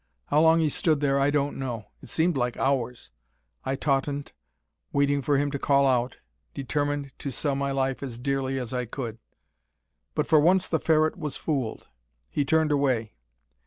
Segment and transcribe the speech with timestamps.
[0.29, 1.85] How long he stood there I don't know.
[2.01, 3.11] It seemed like hours.
[3.63, 4.31] I tautened,
[4.91, 6.17] waiting for him to call out,
[6.55, 9.19] determined to sell my life as dearly as I could.
[10.15, 11.87] But for once the Ferret was fooled.
[12.31, 13.13] He turned away.